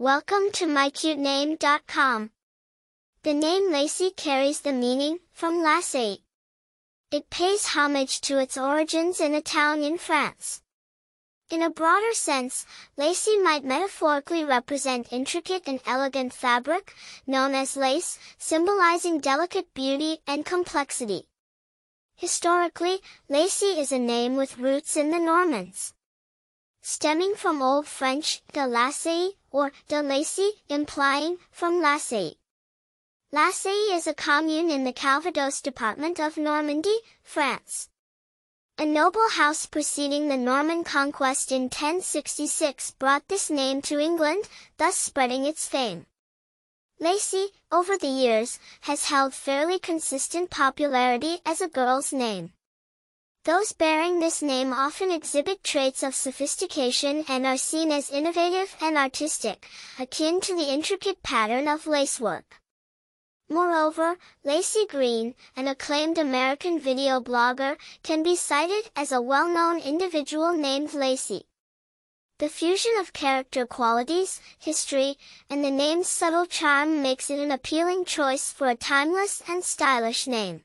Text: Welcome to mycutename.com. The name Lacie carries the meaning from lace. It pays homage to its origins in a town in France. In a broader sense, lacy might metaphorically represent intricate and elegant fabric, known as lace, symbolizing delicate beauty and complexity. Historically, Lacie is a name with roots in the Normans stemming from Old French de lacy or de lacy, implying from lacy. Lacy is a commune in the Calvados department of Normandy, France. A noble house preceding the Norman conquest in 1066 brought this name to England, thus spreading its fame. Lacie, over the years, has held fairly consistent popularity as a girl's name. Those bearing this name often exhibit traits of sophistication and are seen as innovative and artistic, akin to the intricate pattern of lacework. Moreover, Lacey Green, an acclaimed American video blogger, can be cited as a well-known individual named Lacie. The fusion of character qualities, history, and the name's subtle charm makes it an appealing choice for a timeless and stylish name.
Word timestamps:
Welcome 0.00 0.50
to 0.52 0.64
mycutename.com. 0.64 2.30
The 3.22 3.34
name 3.34 3.70
Lacie 3.70 4.16
carries 4.16 4.60
the 4.60 4.72
meaning 4.72 5.18
from 5.30 5.62
lace. 5.62 6.20
It 7.12 7.28
pays 7.28 7.66
homage 7.76 8.22
to 8.22 8.38
its 8.38 8.56
origins 8.56 9.20
in 9.20 9.34
a 9.34 9.42
town 9.42 9.82
in 9.82 9.98
France. 9.98 10.62
In 11.50 11.60
a 11.60 11.68
broader 11.68 12.14
sense, 12.14 12.64
lacy 12.96 13.36
might 13.40 13.62
metaphorically 13.62 14.42
represent 14.42 15.12
intricate 15.12 15.64
and 15.68 15.80
elegant 15.84 16.32
fabric, 16.32 16.94
known 17.26 17.54
as 17.54 17.76
lace, 17.76 18.18
symbolizing 18.38 19.20
delicate 19.20 19.74
beauty 19.74 20.20
and 20.26 20.46
complexity. 20.46 21.28
Historically, 22.16 23.00
Lacie 23.28 23.78
is 23.78 23.92
a 23.92 23.98
name 23.98 24.36
with 24.36 24.56
roots 24.56 24.96
in 24.96 25.10
the 25.10 25.18
Normans 25.18 25.92
stemming 26.82 27.34
from 27.34 27.62
Old 27.62 27.86
French 27.86 28.42
de 28.52 28.66
lacy 28.66 29.36
or 29.50 29.72
de 29.88 30.02
lacy, 30.02 30.50
implying 30.68 31.38
from 31.50 31.80
lacy. 31.82 32.38
Lacy 33.32 33.92
is 33.94 34.06
a 34.06 34.14
commune 34.14 34.70
in 34.70 34.84
the 34.84 34.92
Calvados 34.92 35.60
department 35.60 36.18
of 36.18 36.36
Normandy, 36.36 36.96
France. 37.22 37.88
A 38.78 38.84
noble 38.86 39.28
house 39.30 39.66
preceding 39.66 40.28
the 40.28 40.36
Norman 40.36 40.84
conquest 40.84 41.52
in 41.52 41.64
1066 41.64 42.92
brought 42.92 43.28
this 43.28 43.50
name 43.50 43.82
to 43.82 44.00
England, 44.00 44.48
thus 44.78 44.96
spreading 44.96 45.44
its 45.44 45.68
fame. 45.68 46.06
Lacie, 46.98 47.48
over 47.70 47.96
the 47.96 48.08
years, 48.08 48.58
has 48.82 49.04
held 49.04 49.34
fairly 49.34 49.78
consistent 49.78 50.50
popularity 50.50 51.40
as 51.46 51.60
a 51.60 51.68
girl's 51.68 52.12
name. 52.12 52.52
Those 53.44 53.72
bearing 53.72 54.20
this 54.20 54.42
name 54.42 54.70
often 54.70 55.10
exhibit 55.10 55.64
traits 55.64 56.02
of 56.02 56.14
sophistication 56.14 57.24
and 57.26 57.46
are 57.46 57.56
seen 57.56 57.90
as 57.90 58.10
innovative 58.10 58.76
and 58.82 58.98
artistic, 58.98 59.66
akin 59.98 60.42
to 60.42 60.54
the 60.54 60.70
intricate 60.70 61.22
pattern 61.22 61.66
of 61.66 61.86
lacework. 61.86 62.60
Moreover, 63.48 64.18
Lacey 64.44 64.86
Green, 64.86 65.34
an 65.56 65.68
acclaimed 65.68 66.18
American 66.18 66.78
video 66.78 67.18
blogger, 67.18 67.78
can 68.02 68.22
be 68.22 68.36
cited 68.36 68.90
as 68.94 69.10
a 69.10 69.22
well-known 69.22 69.80
individual 69.80 70.52
named 70.52 70.90
Lacie. 70.90 71.44
The 72.40 72.50
fusion 72.50 72.92
of 72.98 73.14
character 73.14 73.66
qualities, 73.66 74.40
history, 74.58 75.16
and 75.48 75.64
the 75.64 75.70
name's 75.70 76.08
subtle 76.08 76.44
charm 76.44 77.02
makes 77.02 77.30
it 77.30 77.38
an 77.38 77.50
appealing 77.50 78.04
choice 78.04 78.52
for 78.52 78.68
a 78.68 78.76
timeless 78.76 79.42
and 79.48 79.64
stylish 79.64 80.26
name. 80.26 80.64